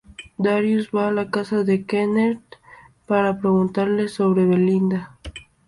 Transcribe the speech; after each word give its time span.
Darius 0.45 0.87
va 0.95 1.03
a 1.09 1.11
la 1.17 1.25
casa 1.35 1.59
de 1.63 1.75
Kenneth 1.85 2.55
para 3.05 3.37
preguntarle 3.39 4.07
sobre 4.07 4.47
Belinda. 4.47 5.11